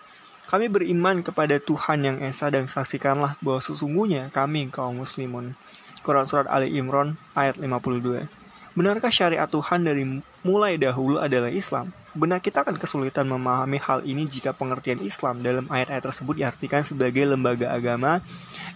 Kami 0.51 0.67
beriman 0.67 1.23
kepada 1.23 1.63
Tuhan 1.63 2.03
yang 2.03 2.17
Esa 2.19 2.51
dan 2.51 2.67
saksikanlah 2.67 3.39
bahwa 3.39 3.63
sesungguhnya 3.63 4.27
kami 4.35 4.67
kaum 4.67 4.99
muslimun. 4.99 5.55
Quran 6.03 6.27
Surat 6.27 6.47
Ali 6.51 6.75
Imran 6.75 7.15
ayat 7.39 7.55
52. 7.55 8.40
Benarkah 8.71 9.11
syariat 9.11 9.51
Tuhan 9.51 9.83
dari 9.83 10.23
mulai 10.47 10.79
dahulu 10.79 11.19
adalah 11.19 11.51
Islam? 11.51 11.91
Benar 12.15 12.39
kita 12.39 12.63
akan 12.63 12.79
kesulitan 12.79 13.27
memahami 13.27 13.75
hal 13.83 13.99
ini 14.07 14.23
jika 14.23 14.55
pengertian 14.55 15.03
Islam 15.03 15.43
dalam 15.43 15.67
ayat-ayat 15.67 16.07
tersebut 16.07 16.39
diartikan 16.39 16.79
sebagai 16.79 17.27
lembaga 17.27 17.67
agama, 17.67 18.23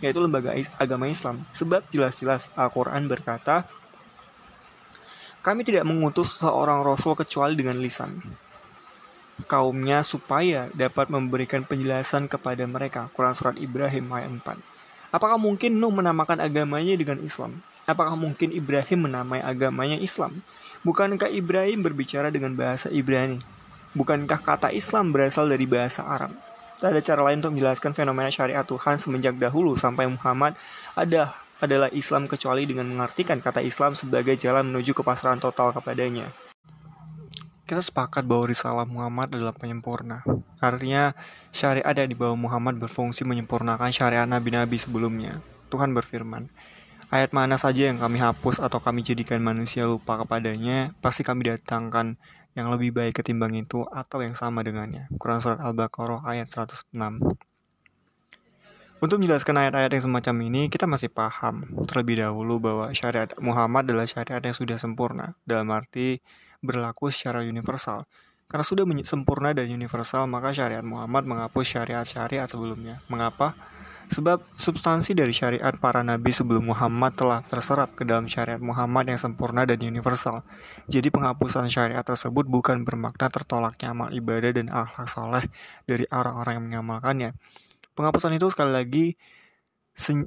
yaitu 0.04 0.20
lembaga 0.20 0.52
agama 0.76 1.08
Islam. 1.08 1.48
Sebab 1.56 1.88
jelas-jelas 1.96 2.52
Al-Quran 2.60 3.08
berkata, 3.08 3.64
kami 5.40 5.64
tidak 5.64 5.88
mengutus 5.88 6.44
seorang 6.44 6.84
rasul 6.84 7.16
kecuali 7.16 7.56
dengan 7.56 7.80
lisan 7.80 8.20
kaumnya 9.44 10.00
supaya 10.00 10.72
dapat 10.72 11.12
memberikan 11.12 11.68
penjelasan 11.68 12.32
kepada 12.32 12.64
mereka. 12.64 13.12
Quran 13.12 13.36
Surat 13.36 13.60
Ibrahim 13.60 14.08
ayat 14.16 14.32
4. 14.32 15.12
Apakah 15.12 15.36
mungkin 15.36 15.76
Nuh 15.76 15.92
menamakan 15.92 16.40
agamanya 16.40 16.96
dengan 16.96 17.20
Islam? 17.20 17.60
Apakah 17.86 18.18
mungkin 18.18 18.50
Ibrahim 18.50 19.06
menamai 19.06 19.46
agamanya 19.46 20.02
Islam? 20.02 20.42
Bukankah 20.82 21.30
Ibrahim 21.30 21.86
berbicara 21.86 22.34
dengan 22.34 22.58
bahasa 22.58 22.90
Ibrani? 22.90 23.38
Bukankah 23.94 24.42
kata 24.42 24.74
Islam 24.74 25.14
berasal 25.14 25.46
dari 25.46 25.70
bahasa 25.70 26.02
Arab? 26.02 26.34
Tak 26.82 26.92
ada 26.92 27.02
cara 27.06 27.22
lain 27.30 27.46
untuk 27.46 27.54
menjelaskan 27.56 27.94
fenomena 27.94 28.34
syariat 28.34 28.66
Tuhan 28.66 28.98
semenjak 28.98 29.38
dahulu 29.38 29.78
sampai 29.78 30.10
Muhammad 30.10 30.58
ada 30.98 31.38
adalah 31.62 31.88
Islam 31.94 32.26
kecuali 32.26 32.66
dengan 32.66 32.90
mengartikan 32.90 33.38
kata 33.38 33.62
Islam 33.62 33.94
sebagai 33.94 34.34
jalan 34.36 34.68
menuju 34.74 34.98
kepasrahan 34.98 35.40
total 35.40 35.72
kepadanya. 35.72 36.28
Kita 37.66 37.82
sepakat 37.82 38.26
bahwa 38.26 38.50
risalah 38.50 38.86
Muhammad 38.86 39.34
adalah 39.34 39.54
penyempurna. 39.54 40.22
Artinya, 40.62 41.14
syariat 41.50 41.94
yang 41.98 42.10
dibawa 42.14 42.38
Muhammad 42.38 42.78
berfungsi 42.78 43.26
menyempurnakan 43.26 43.90
syariat 43.90 44.26
nabi-nabi 44.30 44.78
sebelumnya. 44.78 45.42
Tuhan 45.74 45.94
berfirman, 45.98 46.46
Ayat 47.14 47.38
mana 47.38 47.62
saja 47.62 47.86
yang 47.86 48.02
kami 48.02 48.18
hapus 48.18 48.58
atau 48.58 48.82
kami 48.82 49.06
jadikan 49.06 49.38
manusia 49.38 49.86
lupa 49.86 50.18
kepadanya, 50.18 50.90
pasti 51.06 51.22
kami 51.22 51.46
datangkan 51.46 52.18
yang 52.58 52.74
lebih 52.74 52.98
baik 52.98 53.22
ketimbang 53.22 53.54
itu 53.54 53.86
atau 53.94 54.26
yang 54.26 54.34
sama 54.34 54.66
dengannya. 54.66 55.06
Quran 55.22 55.38
Surat 55.38 55.62
Al-Baqarah 55.62 56.26
ayat 56.26 56.50
106 56.50 56.98
Untuk 59.06 59.18
menjelaskan 59.22 59.54
ayat-ayat 59.54 59.92
yang 59.94 60.04
semacam 60.10 60.36
ini, 60.50 60.62
kita 60.72 60.90
masih 60.90 61.14
paham 61.14 61.68
terlebih 61.86 62.26
dahulu 62.26 62.58
bahwa 62.58 62.90
syariat 62.98 63.30
Muhammad 63.38 63.86
adalah 63.86 64.10
syariat 64.10 64.42
yang 64.42 64.58
sudah 64.58 64.82
sempurna, 64.82 65.38
dalam 65.46 65.70
arti 65.70 66.26
berlaku 66.66 67.14
secara 67.14 67.46
universal. 67.46 68.10
Karena 68.50 68.66
sudah 68.66 68.86
sempurna 69.06 69.54
dan 69.54 69.70
universal, 69.70 70.26
maka 70.26 70.58
syariat 70.58 70.82
Muhammad 70.82 71.30
menghapus 71.30 71.66
syariat-syariat 71.70 72.50
sebelumnya. 72.50 73.06
Mengapa? 73.14 73.54
Sebab 74.06 74.46
substansi 74.54 75.18
dari 75.18 75.34
syariat 75.34 75.74
para 75.76 76.06
nabi 76.06 76.30
sebelum 76.30 76.70
Muhammad 76.70 77.18
telah 77.18 77.42
terserap 77.42 77.98
ke 77.98 78.06
dalam 78.06 78.30
syariat 78.30 78.62
Muhammad 78.62 79.10
yang 79.10 79.20
sempurna 79.20 79.66
dan 79.66 79.82
universal. 79.82 80.46
Jadi 80.86 81.10
penghapusan 81.10 81.68
syariat 81.68 82.06
tersebut 82.06 82.46
bukan 82.46 82.86
bermakna 82.86 83.28
tertolaknya 83.34 83.92
amal 83.92 84.14
ibadah 84.14 84.54
dan 84.54 84.70
akhlak 84.70 85.10
soleh 85.10 85.46
dari 85.90 86.06
orang-orang 86.14 86.54
yang 86.62 86.66
mengamalkannya. 86.70 87.30
Penghapusan 87.98 88.38
itu 88.38 88.52
sekali 88.52 88.72
lagi 88.76 89.06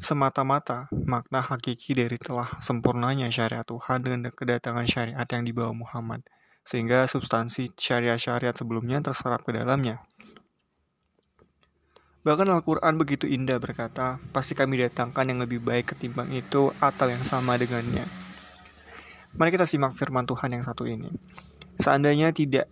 semata-mata 0.01 0.89
makna 0.97 1.45
hakiki 1.45 1.93
dari 1.93 2.17
telah 2.17 2.57
sempurnanya 2.57 3.29
syariat 3.29 3.69
Tuhan 3.69 4.01
dengan 4.01 4.33
kedatangan 4.33 4.89
syariat 4.89 5.29
yang 5.29 5.45
dibawa 5.45 5.77
Muhammad. 5.77 6.25
Sehingga 6.65 7.05
substansi 7.05 7.77
syariat-syariat 7.77 8.57
sebelumnya 8.57 9.05
terserap 9.05 9.45
ke 9.45 9.53
dalamnya. 9.53 10.08
Bahkan 12.29 12.45
Al-Quran 12.45 13.01
begitu 13.01 13.25
indah 13.25 13.57
berkata, 13.57 14.21
pasti 14.37 14.53
kami 14.53 14.85
datangkan 14.85 15.25
yang 15.33 15.41
lebih 15.41 15.65
baik 15.65 15.97
ketimbang 15.97 16.29
itu 16.37 16.77
atau 16.77 17.09
yang 17.09 17.25
sama 17.25 17.57
dengannya. 17.57 18.05
Mari 19.33 19.49
kita 19.49 19.65
simak 19.65 19.97
firman 19.97 20.29
Tuhan 20.29 20.53
yang 20.53 20.61
satu 20.61 20.85
ini. 20.85 21.09
Seandainya 21.81 22.29
tidak 22.37 22.69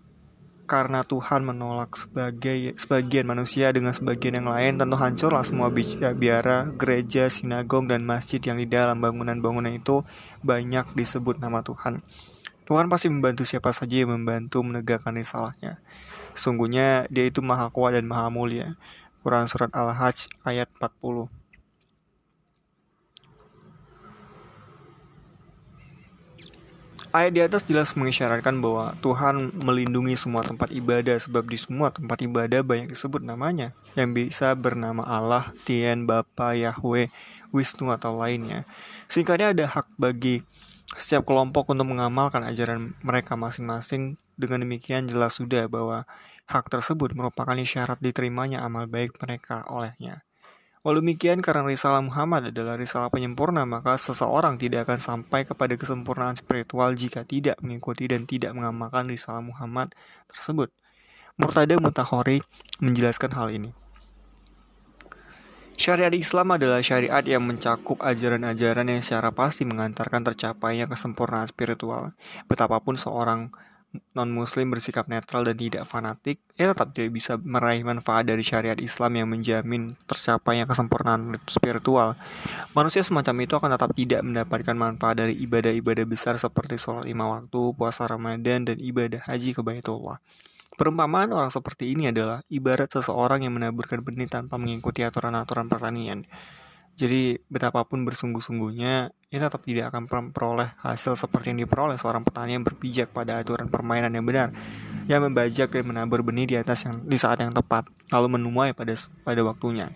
karena 0.68 1.08
Tuhan 1.08 1.40
menolak 1.40 1.96
sebagai 1.96 2.76
sebagian 2.76 3.24
manusia 3.24 3.72
dengan 3.72 3.96
sebagian 3.96 4.44
yang 4.44 4.52
lain, 4.52 4.76
tentu 4.76 5.00
hancurlah 5.00 5.40
semua 5.40 5.72
biara, 5.72 6.68
gereja, 6.76 7.32
sinagog, 7.32 7.88
dan 7.88 8.04
masjid 8.04 8.44
yang 8.44 8.60
di 8.60 8.68
dalam 8.68 9.00
bangunan-bangunan 9.00 9.72
itu 9.72 10.04
banyak 10.44 10.84
disebut 10.92 11.40
nama 11.40 11.64
Tuhan. 11.64 12.04
Tuhan 12.68 12.92
pasti 12.92 13.08
membantu 13.08 13.48
siapa 13.48 13.72
saja 13.72 14.04
yang 14.04 14.12
membantu 14.12 14.60
menegakkan 14.60 15.16
risalahnya. 15.16 15.80
Sungguhnya 16.36 17.08
dia 17.08 17.24
itu 17.24 17.40
maha 17.40 17.72
kuat 17.72 17.96
dan 17.96 18.04
maha 18.04 18.28
mulia. 18.28 18.76
Quran 19.26 19.50
Surat 19.50 19.74
Al-Hajj 19.74 20.30
ayat 20.46 20.70
40 20.78 21.26
Ayat 27.10 27.32
di 27.34 27.42
atas 27.42 27.66
jelas 27.66 27.90
mengisyaratkan 27.98 28.62
bahwa 28.62 28.94
Tuhan 29.02 29.50
melindungi 29.66 30.14
semua 30.14 30.46
tempat 30.46 30.70
ibadah 30.70 31.18
sebab 31.18 31.42
di 31.50 31.58
semua 31.58 31.90
tempat 31.90 32.22
ibadah 32.22 32.62
banyak 32.62 32.94
disebut 32.94 33.26
namanya 33.26 33.74
yang 33.98 34.14
bisa 34.14 34.54
bernama 34.54 35.02
Allah, 35.02 35.50
Tien, 35.66 36.06
Bapa, 36.06 36.54
Yahweh, 36.54 37.10
Wisnu 37.50 37.90
atau 37.90 38.14
lainnya. 38.14 38.62
Singkatnya 39.10 39.50
ada 39.50 39.64
hak 39.66 39.90
bagi 39.98 40.46
setiap 40.94 41.26
kelompok 41.26 41.74
untuk 41.74 41.90
mengamalkan 41.90 42.46
ajaran 42.46 42.94
mereka 43.02 43.34
masing-masing. 43.34 44.14
Dengan 44.36 44.68
demikian 44.68 45.08
jelas 45.08 45.40
sudah 45.40 45.64
bahwa 45.64 46.04
Hak 46.46 46.70
tersebut 46.70 47.10
merupakan 47.18 47.58
syarat 47.66 47.98
diterimanya 47.98 48.62
amal 48.62 48.86
baik 48.86 49.18
mereka 49.18 49.66
olehnya. 49.66 50.22
Walau 50.86 51.02
demikian, 51.02 51.42
karena 51.42 51.66
risalah 51.66 51.98
Muhammad 51.98 52.54
adalah 52.54 52.78
risalah 52.78 53.10
penyempurna, 53.10 53.66
maka 53.66 53.98
seseorang 53.98 54.54
tidak 54.54 54.86
akan 54.86 55.02
sampai 55.02 55.42
kepada 55.42 55.74
kesempurnaan 55.74 56.38
spiritual 56.38 56.94
jika 56.94 57.26
tidak 57.26 57.58
mengikuti 57.58 58.06
dan 58.06 58.22
tidak 58.22 58.54
mengamalkan 58.54 59.10
risalah 59.10 59.42
Muhammad 59.42 59.90
tersebut. 60.30 60.70
Murtada 61.34 61.74
Mutahori 61.82 62.38
menjelaskan 62.78 63.34
hal 63.34 63.50
ini. 63.50 63.74
Syariat 65.74 66.14
Islam 66.14 66.54
adalah 66.54 66.78
syariat 66.80 67.20
yang 67.26 67.42
mencakup 67.42 67.98
ajaran-ajaran 68.00 68.86
yang 68.86 69.02
secara 69.02 69.34
pasti 69.34 69.66
mengantarkan 69.66 70.22
tercapainya 70.22 70.86
kesempurnaan 70.86 71.50
spiritual. 71.50 72.14
Betapapun 72.46 72.94
seorang 72.94 73.52
non-muslim 74.12 74.68
bersikap 74.72 75.08
netral 75.08 75.44
dan 75.44 75.56
tidak 75.56 75.84
fanatik, 75.88 76.40
ia 76.56 76.72
tetap 76.72 76.92
tidak 76.92 77.12
bisa 77.12 77.40
meraih 77.40 77.80
manfaat 77.84 78.28
dari 78.28 78.44
syariat 78.44 78.76
Islam 78.76 79.12
yang 79.16 79.28
menjamin 79.28 79.92
tercapainya 80.04 80.68
kesempurnaan 80.68 81.40
spiritual. 81.48 82.16
Manusia 82.76 83.00
semacam 83.04 83.34
itu 83.44 83.54
akan 83.56 83.70
tetap 83.72 83.90
tidak 83.96 84.20
mendapatkan 84.24 84.76
manfaat 84.76 85.16
dari 85.20 85.34
ibadah-ibadah 85.40 86.04
besar 86.08 86.36
seperti 86.36 86.76
sholat 86.76 87.08
lima 87.08 87.28
waktu, 87.28 87.72
puasa 87.76 88.04
Ramadan, 88.08 88.68
dan 88.68 88.76
ibadah 88.80 89.24
haji 89.24 89.56
ke 89.56 89.60
Baitullah. 89.64 90.20
Perumpamaan 90.76 91.32
orang 91.32 91.48
seperti 91.48 91.96
ini 91.96 92.12
adalah 92.12 92.44
ibarat 92.52 92.92
seseorang 92.92 93.48
yang 93.48 93.56
menaburkan 93.56 94.04
benih 94.04 94.28
tanpa 94.28 94.60
mengikuti 94.60 95.00
aturan-aturan 95.00 95.72
pertanian. 95.72 96.28
Jadi 96.96 97.40
betapapun 97.48 98.04
bersungguh-sungguhnya, 98.08 99.12
ia 99.36 99.44
tetap 99.44 99.60
tidak 99.68 99.92
akan 99.92 100.08
memperoleh 100.08 100.72
hasil 100.80 101.12
seperti 101.12 101.52
yang 101.52 101.68
diperoleh 101.68 102.00
seorang 102.00 102.24
petani 102.24 102.56
yang 102.56 102.64
berpijak 102.64 103.12
pada 103.12 103.36
aturan 103.36 103.68
permainan 103.68 104.08
yang 104.16 104.24
benar, 104.24 104.48
yang 105.04 105.20
membajak 105.20 105.68
dan 105.68 105.84
menabur 105.84 106.24
benih 106.24 106.48
di 106.48 106.56
atas 106.56 106.88
yang 106.88 106.96
di 107.04 107.20
saat 107.20 107.44
yang 107.44 107.52
tepat, 107.52 107.84
lalu 108.08 108.40
menuai 108.40 108.72
pada 108.72 108.96
pada 109.20 109.44
waktunya. 109.44 109.92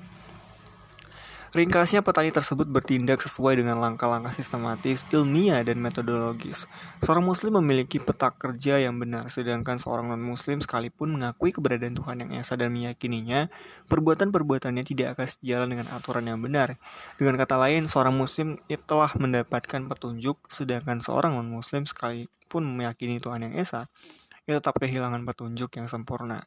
Ringkasnya, 1.50 2.06
petani 2.06 2.30
tersebut 2.30 2.70
bertindak 2.70 3.26
sesuai 3.26 3.58
dengan 3.58 3.82
langkah-langkah 3.82 4.30
sistematis, 4.30 5.02
ilmiah, 5.10 5.66
dan 5.66 5.82
metodologis. 5.82 6.70
Seorang 7.02 7.26
muslim 7.26 7.58
memiliki 7.58 7.98
peta 7.98 8.30
kerja 8.30 8.78
yang 8.78 9.02
benar, 9.02 9.26
sedangkan 9.34 9.82
seorang 9.82 10.14
non-muslim 10.14 10.62
sekalipun 10.62 11.10
mengakui 11.18 11.50
keberadaan 11.50 11.98
Tuhan 11.98 12.22
yang 12.22 12.30
esa 12.38 12.54
dan 12.54 12.70
meyakininya, 12.70 13.50
perbuatan-perbuatannya 13.90 14.86
tidak 14.86 15.18
akan 15.18 15.26
sejalan 15.26 15.68
dengan 15.74 15.90
aturan 15.90 16.30
yang 16.30 16.38
benar. 16.38 16.78
Dengan 17.18 17.34
kata 17.34 17.58
lain, 17.58 17.90
seorang 17.90 18.14
muslim 18.14 18.62
telah 18.86 19.10
mendapatkan 19.18 19.90
petunjuk, 19.90 20.46
sedangkan 20.46 21.02
seorang 21.02 21.34
non-muslim 21.34 21.82
sekalipun 21.82 22.62
meyakini 22.62 23.18
Tuhan 23.18 23.50
yang 23.50 23.58
esa, 23.58 23.90
ia 24.46 24.62
tetap 24.62 24.78
kehilangan 24.78 25.26
petunjuk 25.26 25.74
yang 25.74 25.90
sempurna. 25.90 26.46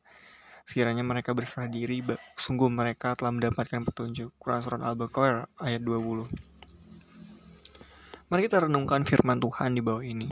Sekiranya 0.63 1.03
mereka 1.03 1.35
berserah 1.35 1.67
diri, 1.67 1.99
sungguh 2.39 2.71
mereka 2.71 3.19
telah 3.19 3.35
mendapatkan 3.35 3.83
petunjuk. 3.83 4.31
Quran 4.39 4.63
Surat 4.63 4.79
Al-Baqarah 4.79 5.51
ayat 5.59 5.83
20 5.83 6.31
Mari 8.31 8.41
kita 8.47 8.63
renungkan 8.63 9.03
firman 9.03 9.43
Tuhan 9.43 9.75
di 9.75 9.83
bawah 9.83 9.99
ini. 9.99 10.31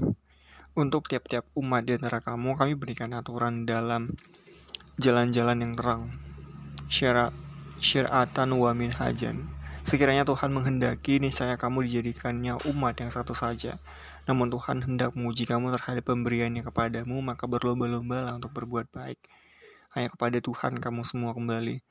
Untuk 0.72 1.12
tiap-tiap 1.12 1.52
umat 1.60 1.84
di 1.84 2.00
antara 2.00 2.24
kamu, 2.24 2.56
kami 2.56 2.80
berikan 2.80 3.12
aturan 3.12 3.68
dalam 3.68 4.16
jalan-jalan 4.96 5.60
yang 5.60 5.74
terang. 5.76 6.16
Syiratan 7.84 8.56
wa 8.56 8.72
min 8.72 8.96
hajan. 8.96 9.52
Sekiranya 9.84 10.24
Tuhan 10.24 10.56
menghendaki, 10.56 11.20
niscaya 11.20 11.60
kamu 11.60 11.84
dijadikannya 11.92 12.56
umat 12.72 13.04
yang 13.04 13.12
satu 13.12 13.36
saja. 13.36 13.84
Namun 14.32 14.48
Tuhan 14.48 14.80
hendak 14.88 15.12
menguji 15.12 15.44
kamu 15.44 15.76
terhadap 15.76 16.08
pemberiannya 16.08 16.64
kepadamu, 16.64 17.20
maka 17.20 17.52
berlomba-lombalah 17.52 18.40
untuk 18.40 18.56
berbuat 18.56 18.88
baik 18.96 19.20
hanya 19.96 20.08
kepada 20.12 20.38
Tuhan 20.40 20.80
kamu 20.80 21.02
semua 21.04 21.36
kembali. 21.36 21.84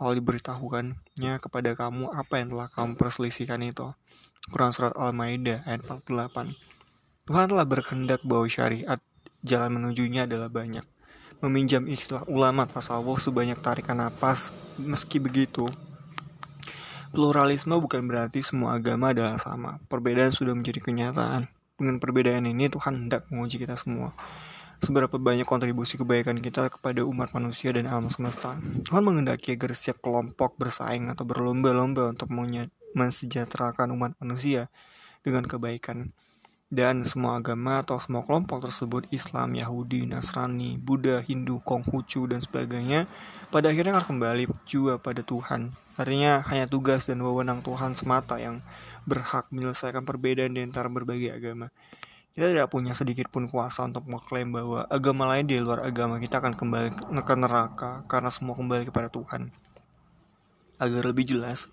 Allah 0.00 0.16
diberitahukannya 0.16 1.34
kepada 1.38 1.76
kamu 1.76 2.08
apa 2.10 2.34
yang 2.40 2.48
telah 2.56 2.68
kamu 2.72 2.96
perselisihkan 2.96 3.60
itu. 3.60 3.92
Quran 4.50 4.72
Surat 4.74 4.96
Al-Ma'idah 4.98 5.62
ayat 5.68 5.86
48 5.86 6.58
Tuhan 7.30 7.46
telah 7.46 7.66
berkehendak 7.68 8.20
bahwa 8.26 8.50
syariat 8.50 8.98
jalan 9.46 9.78
menujunya 9.78 10.26
adalah 10.26 10.50
banyak. 10.50 10.82
Meminjam 11.38 11.86
istilah 11.86 12.26
ulama 12.26 12.66
tasawuf 12.66 13.22
sebanyak 13.22 13.58
tarikan 13.62 14.02
napas, 14.02 14.50
meski 14.78 15.22
begitu, 15.22 15.70
pluralisme 17.14 17.74
bukan 17.78 18.02
berarti 18.06 18.42
semua 18.42 18.74
agama 18.74 19.14
adalah 19.14 19.38
sama. 19.38 19.78
Perbedaan 19.86 20.34
sudah 20.34 20.54
menjadi 20.54 20.82
kenyataan. 20.82 21.46
Dengan 21.78 21.98
perbedaan 22.02 22.46
ini 22.46 22.66
Tuhan 22.70 23.06
hendak 23.06 23.30
menguji 23.30 23.58
kita 23.62 23.74
semua 23.78 24.14
seberapa 24.82 25.14
banyak 25.14 25.46
kontribusi 25.46 25.94
kebaikan 25.94 26.34
kita 26.42 26.66
kepada 26.66 27.06
umat 27.06 27.30
manusia 27.30 27.70
dan 27.70 27.86
alam 27.86 28.10
semesta. 28.10 28.58
Tuhan 28.82 29.06
mengendaki 29.06 29.54
agar 29.54 29.70
setiap 29.78 30.02
kelompok 30.02 30.58
bersaing 30.58 31.06
atau 31.06 31.22
berlomba-lomba 31.22 32.10
untuk 32.10 32.26
mensejahterakan 32.98 33.94
umat 33.94 34.18
manusia 34.18 34.66
dengan 35.22 35.46
kebaikan. 35.46 36.10
Dan 36.72 37.04
semua 37.04 37.36
agama 37.36 37.84
atau 37.84 38.00
semua 38.00 38.24
kelompok 38.24 38.64
tersebut 38.64 39.04
Islam, 39.12 39.54
Yahudi, 39.54 40.08
Nasrani, 40.08 40.80
Buddha, 40.80 41.20
Hindu, 41.20 41.60
Konghucu, 41.60 42.24
dan 42.26 42.40
sebagainya 42.40 43.06
pada 43.52 43.70
akhirnya 43.70 44.00
akan 44.00 44.16
kembali 44.16 44.48
juga 44.64 44.96
pada 44.96 45.20
Tuhan. 45.20 45.76
Artinya 46.00 46.40
hanya 46.48 46.64
tugas 46.64 47.04
dan 47.04 47.20
wewenang 47.20 47.60
Tuhan 47.60 47.92
semata 47.92 48.40
yang 48.40 48.64
berhak 49.04 49.52
menyelesaikan 49.52 50.08
perbedaan 50.08 50.56
di 50.56 50.64
antara 50.64 50.88
berbagai 50.88 51.36
agama. 51.36 51.68
Kita 52.32 52.48
tidak 52.48 52.72
punya 52.72 52.96
sedikit 52.96 53.28
pun 53.28 53.44
kuasa 53.44 53.84
untuk 53.84 54.08
mengklaim 54.08 54.48
bahwa 54.48 54.88
agama 54.88 55.28
lain 55.36 55.44
di 55.44 55.60
luar 55.60 55.84
agama 55.84 56.16
kita 56.16 56.40
akan 56.40 56.56
kembali 56.56 56.88
ke 57.20 57.34
neraka 57.36 58.00
karena 58.08 58.32
semua 58.32 58.56
kembali 58.56 58.88
kepada 58.88 59.12
Tuhan. 59.12 59.52
Agar 60.80 61.02
lebih 61.12 61.28
jelas, 61.28 61.68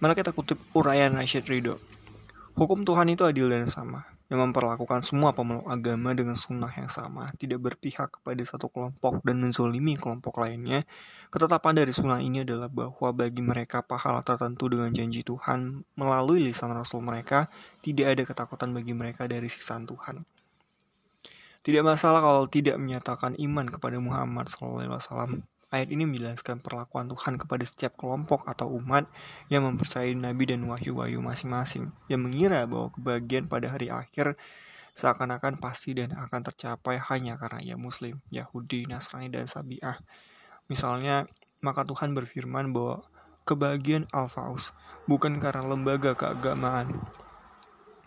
mari 0.00 0.16
kita 0.16 0.32
kutip 0.32 0.56
uraian 0.72 1.12
Rashid 1.12 1.44
Ridho. 1.44 1.76
Hukum 2.58 2.82
Tuhan 2.82 3.12
itu 3.12 3.22
adil 3.22 3.46
dan 3.46 3.66
sama 3.70 4.06
yang 4.30 4.46
memperlakukan 4.46 5.02
semua 5.02 5.34
pemeluk 5.34 5.66
agama 5.66 6.14
dengan 6.14 6.38
sunnah 6.38 6.70
yang 6.70 6.86
sama, 6.86 7.34
tidak 7.34 7.58
berpihak 7.66 8.14
kepada 8.14 8.38
satu 8.46 8.70
kelompok 8.70 9.26
dan 9.26 9.42
menzolimi 9.42 9.98
kelompok 9.98 10.38
lainnya. 10.38 10.86
Ketetapan 11.34 11.82
dari 11.82 11.90
sunnah 11.90 12.22
ini 12.22 12.46
adalah 12.46 12.70
bahwa 12.70 13.10
bagi 13.10 13.42
mereka 13.42 13.82
pahala 13.82 14.22
tertentu 14.22 14.70
dengan 14.70 14.94
janji 14.94 15.26
Tuhan 15.26 15.82
melalui 15.98 16.46
lisan 16.46 16.70
Rasul 16.70 17.02
mereka, 17.02 17.50
tidak 17.82 18.06
ada 18.06 18.22
ketakutan 18.22 18.70
bagi 18.70 18.94
mereka 18.94 19.26
dari 19.26 19.50
siksaan 19.50 19.90
Tuhan. 19.90 20.22
Tidak 21.66 21.82
masalah 21.82 22.22
kalau 22.22 22.46
tidak 22.46 22.78
menyatakan 22.78 23.34
iman 23.34 23.66
kepada 23.66 23.98
Muhammad 23.98 24.46
SAW 24.46 25.42
Ayat 25.70 25.94
ini 25.94 26.02
menjelaskan 26.02 26.58
perlakuan 26.58 27.06
Tuhan 27.06 27.38
kepada 27.38 27.62
setiap 27.62 27.94
kelompok 27.94 28.42
atau 28.42 28.66
umat 28.82 29.06
yang 29.46 29.62
mempercayai 29.70 30.18
nabi 30.18 30.50
dan 30.50 30.66
wahyu-wahyu 30.66 31.22
masing-masing, 31.22 31.94
yang 32.10 32.26
mengira 32.26 32.66
bahwa 32.66 32.90
kebahagiaan 32.90 33.46
pada 33.46 33.70
hari 33.70 33.86
akhir 33.86 34.34
seakan-akan 34.98 35.62
pasti 35.62 35.94
dan 35.94 36.10
akan 36.10 36.42
tercapai 36.50 36.98
hanya 36.98 37.38
karena 37.38 37.62
ia 37.62 37.78
muslim, 37.78 38.18
Yahudi, 38.34 38.90
Nasrani, 38.90 39.30
dan 39.30 39.46
Sabiah. 39.46 39.94
Misalnya, 40.66 41.30
maka 41.62 41.86
Tuhan 41.86 42.18
berfirman 42.18 42.74
bahwa 42.74 43.06
kebahagiaan 43.46 44.10
Al-Faus 44.10 44.74
bukan 45.06 45.38
karena 45.38 45.70
lembaga 45.70 46.18
keagamaan. 46.18 46.98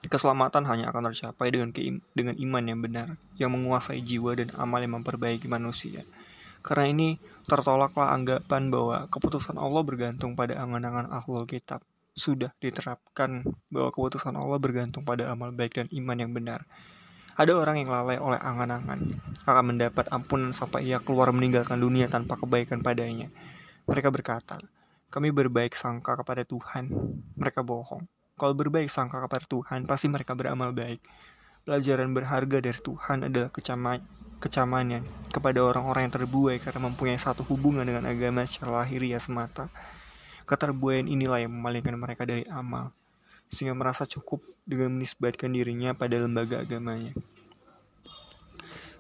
Keselamatan 0.04 0.68
hanya 0.68 0.92
akan 0.92 1.16
tercapai 1.16 1.48
dengan, 1.48 1.72
dengan 2.12 2.36
iman 2.36 2.64
yang 2.68 2.80
benar, 2.84 3.08
yang 3.40 3.56
menguasai 3.56 4.04
jiwa 4.04 4.36
dan 4.36 4.52
amal 4.60 4.84
yang 4.84 5.00
memperbaiki 5.00 5.48
manusia. 5.48 6.04
Karena 6.64 6.88
ini, 6.88 7.10
tertolaklah 7.44 8.16
anggapan 8.16 8.72
bahwa 8.72 9.06
keputusan 9.12 9.60
Allah 9.60 9.84
bergantung 9.84 10.40
pada 10.40 10.56
angan-angan 10.64 11.12
ahlul 11.12 11.44
kitab. 11.44 11.84
Sudah 12.16 12.56
diterapkan 12.64 13.44
bahwa 13.68 13.92
keputusan 13.92 14.34
Allah 14.40 14.58
bergantung 14.64 15.04
pada 15.04 15.28
amal 15.28 15.52
baik 15.52 15.76
dan 15.76 15.88
iman 15.92 16.18
yang 16.18 16.32
benar. 16.32 16.64
Ada 17.36 17.58
orang 17.58 17.82
yang 17.84 17.90
lalai 17.90 18.22
oleh 18.22 18.38
angan-angan, 18.38 19.20
akan 19.50 19.66
mendapat 19.74 20.06
ampunan 20.14 20.54
sampai 20.54 20.86
ia 20.88 21.02
keluar 21.02 21.34
meninggalkan 21.34 21.82
dunia 21.82 22.06
tanpa 22.06 22.38
kebaikan 22.38 22.86
padanya. 22.86 23.28
Mereka 23.90 24.14
berkata, 24.14 24.62
kami 25.10 25.34
berbaik 25.34 25.76
sangka 25.76 26.16
kepada 26.16 26.46
Tuhan. 26.48 26.94
Mereka 27.36 27.66
bohong. 27.66 28.06
Kalau 28.34 28.54
berbaik 28.54 28.88
sangka 28.88 29.20
kepada 29.26 29.46
Tuhan, 29.50 29.84
pasti 29.90 30.08
mereka 30.08 30.38
beramal 30.38 30.72
baik. 30.72 31.02
Pelajaran 31.66 32.14
berharga 32.14 32.58
dari 32.62 32.80
Tuhan 32.80 33.28
adalah 33.28 33.50
kecaman 33.50 34.23
kecamannya 34.44 35.08
kepada 35.32 35.64
orang-orang 35.64 36.12
yang 36.12 36.16
terbuai 36.20 36.60
karena 36.60 36.92
mempunyai 36.92 37.16
satu 37.16 37.48
hubungan 37.48 37.88
dengan 37.88 38.04
agama 38.04 38.44
secara 38.44 38.84
lahiriah 38.84 39.24
semata. 39.24 39.72
Keterbuaian 40.44 41.08
inilah 41.08 41.40
yang 41.40 41.56
memalingkan 41.56 41.96
mereka 41.96 42.28
dari 42.28 42.44
amal, 42.52 42.92
sehingga 43.48 43.72
merasa 43.72 44.04
cukup 44.04 44.44
dengan 44.68 44.92
menisbatkan 45.00 45.56
dirinya 45.56 45.96
pada 45.96 46.20
lembaga 46.20 46.60
agamanya. 46.60 47.16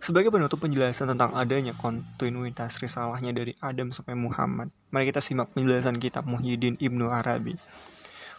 Sebagai 0.04 0.32
penutup 0.32 0.60
penjelasan 0.60 1.16
tentang 1.16 1.32
adanya 1.32 1.72
kontinuitas 1.76 2.80
risalahnya 2.80 3.32
dari 3.32 3.56
Adam 3.64 3.92
sampai 3.96 4.16
Muhammad, 4.16 4.68
mari 4.92 5.08
kita 5.12 5.24
simak 5.24 5.56
penjelasan 5.56 5.96
kitab 6.00 6.28
Muhyiddin 6.28 6.76
Ibnu 6.80 7.08
Arabi. 7.08 7.56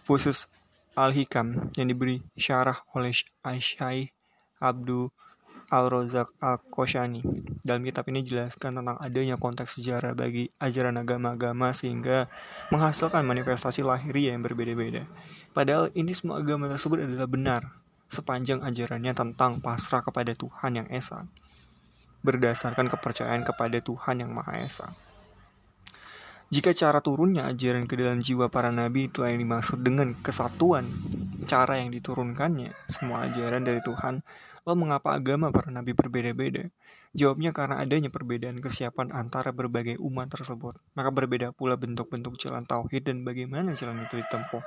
Khusus 0.04 0.44
Al-Hikam 0.92 1.72
yang 1.80 1.88
diberi 1.88 2.20
syarah 2.36 2.84
oleh 2.92 3.16
Aisyah 3.40 4.12
Abdul 4.60 5.08
Al-Rozak 5.74 6.30
Al-Koshani. 6.38 7.26
Dalam 7.66 7.82
kitab 7.82 8.06
ini 8.06 8.22
jelaskan 8.22 8.78
tentang 8.78 8.94
adanya 9.02 9.34
konteks 9.34 9.82
sejarah 9.82 10.14
bagi 10.14 10.46
ajaran 10.62 10.94
agama-agama 11.02 11.74
sehingga 11.74 12.30
menghasilkan 12.70 13.26
manifestasi 13.26 13.82
lahiriah 13.82 14.38
yang 14.38 14.46
berbeda-beda. 14.46 15.10
Padahal 15.50 15.90
ini 15.98 16.14
semua 16.14 16.38
agama 16.38 16.70
tersebut 16.70 17.02
adalah 17.02 17.26
benar 17.26 17.74
sepanjang 18.06 18.62
ajarannya 18.62 19.10
tentang 19.18 19.58
pasrah 19.58 20.06
kepada 20.06 20.38
Tuhan 20.38 20.78
yang 20.78 20.88
Esa 20.94 21.26
berdasarkan 22.24 22.88
kepercayaan 22.88 23.44
kepada 23.44 23.82
Tuhan 23.84 24.24
yang 24.24 24.32
Maha 24.32 24.64
Esa. 24.64 24.96
Jika 26.48 26.72
cara 26.72 27.02
turunnya 27.02 27.50
ajaran 27.50 27.84
ke 27.84 27.98
dalam 27.98 28.22
jiwa 28.22 28.48
para 28.48 28.70
nabi 28.70 29.10
itu 29.10 29.26
yang 29.26 29.42
dimaksud 29.42 29.82
dengan 29.82 30.14
kesatuan 30.22 30.86
cara 31.44 31.82
yang 31.82 31.92
diturunkannya, 31.92 32.72
semua 32.88 33.28
ajaran 33.28 33.66
dari 33.66 33.82
Tuhan 33.84 34.24
Lalu 34.64 34.88
mengapa 34.88 35.12
agama 35.12 35.52
para 35.52 35.68
nabi 35.68 35.92
berbeda-beda? 35.92 36.72
Jawabnya 37.12 37.52
karena 37.52 37.84
adanya 37.84 38.08
perbedaan 38.08 38.64
kesiapan 38.64 39.12
antara 39.12 39.52
berbagai 39.52 40.00
umat 40.00 40.32
tersebut. 40.32 40.80
Maka 40.96 41.12
berbeda 41.12 41.52
pula 41.52 41.76
bentuk-bentuk 41.76 42.40
jalan 42.40 42.64
tauhid 42.64 43.04
dan 43.04 43.28
bagaimana 43.28 43.76
jalan 43.76 44.08
itu 44.08 44.24
ditempuh. 44.24 44.64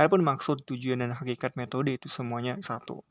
Adapun 0.00 0.24
maksud, 0.24 0.64
tujuan, 0.64 1.04
dan 1.04 1.12
hakikat 1.12 1.52
metode 1.56 1.92
itu 1.92 2.08
semuanya 2.08 2.56
satu. 2.64 3.04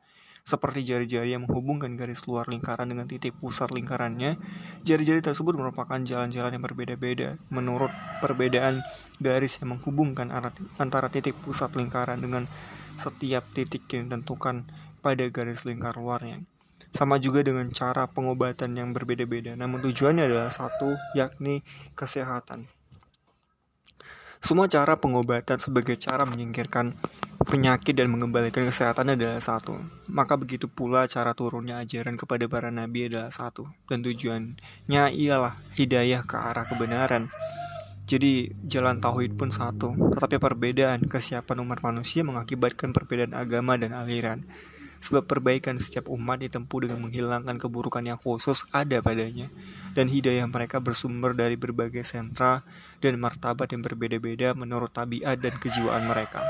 Seperti 0.46 0.86
jari-jari 0.86 1.34
yang 1.34 1.50
menghubungkan 1.50 1.98
garis 1.98 2.22
luar 2.30 2.46
lingkaran 2.46 2.86
dengan 2.86 3.10
titik 3.10 3.34
pusat 3.42 3.74
lingkarannya, 3.74 4.38
jari-jari 4.86 5.18
tersebut 5.18 5.58
merupakan 5.58 5.98
jalan-jalan 5.98 6.54
yang 6.54 6.62
berbeda-beda 6.62 7.42
menurut 7.50 7.90
perbedaan 8.22 8.86
garis 9.18 9.58
yang 9.58 9.74
menghubungkan 9.74 10.30
antara 10.78 11.10
titik 11.10 11.34
pusat 11.42 11.74
lingkaran 11.74 12.22
dengan 12.22 12.46
setiap 12.94 13.50
titik 13.58 13.90
yang 13.90 14.06
ditentukan 14.06 14.70
pada 15.06 15.30
garis 15.30 15.62
lingkar 15.70 16.02
luarnya. 16.02 16.42
Sama 16.90 17.22
juga 17.22 17.46
dengan 17.46 17.70
cara 17.70 18.10
pengobatan 18.10 18.74
yang 18.74 18.90
berbeda-beda, 18.90 19.54
namun 19.54 19.86
tujuannya 19.86 20.26
adalah 20.26 20.50
satu, 20.50 20.98
yakni 21.14 21.62
kesehatan. 21.94 22.66
Semua 24.42 24.70
cara 24.70 24.98
pengobatan 24.98 25.58
sebagai 25.58 25.98
cara 25.98 26.22
menyingkirkan 26.26 26.94
penyakit 27.50 27.98
dan 27.98 28.14
mengembalikan 28.14 28.62
kesehatan 28.66 29.18
adalah 29.18 29.42
satu. 29.42 29.74
Maka 30.06 30.38
begitu 30.38 30.70
pula 30.70 31.10
cara 31.10 31.34
turunnya 31.34 31.82
ajaran 31.82 32.14
kepada 32.14 32.46
para 32.46 32.70
nabi 32.70 33.10
adalah 33.10 33.34
satu. 33.34 33.66
Dan 33.90 34.06
tujuannya 34.06 35.04
ialah 35.18 35.58
hidayah 35.74 36.22
ke 36.26 36.38
arah 36.38 36.70
kebenaran. 36.70 37.34
Jadi 38.06 38.54
jalan 38.62 39.02
tauhid 39.02 39.34
pun 39.34 39.50
satu, 39.50 39.98
tetapi 40.14 40.38
perbedaan 40.38 41.10
kesiapan 41.10 41.66
umat 41.66 41.82
manusia 41.82 42.22
mengakibatkan 42.22 42.94
perbedaan 42.94 43.34
agama 43.34 43.82
dan 43.82 43.98
aliran. 43.98 44.46
Sebab 45.06 45.30
perbaikan 45.30 45.78
setiap 45.78 46.10
umat 46.10 46.42
ditempuh 46.42 46.90
dengan 46.90 47.06
menghilangkan 47.06 47.62
keburukan 47.62 48.02
yang 48.02 48.18
khusus 48.18 48.66
ada 48.74 49.06
padanya, 49.06 49.54
dan 49.94 50.10
hidayah 50.10 50.50
mereka 50.50 50.82
bersumber 50.82 51.38
dari 51.38 51.54
berbagai 51.54 52.02
sentra 52.02 52.66
dan 53.06 53.22
martabat 53.22 53.70
yang 53.70 53.86
berbeda-beda 53.86 54.58
menurut 54.58 54.90
tabiat 54.90 55.38
dan 55.38 55.54
kejiwaan 55.62 56.10
mereka. 56.10 56.42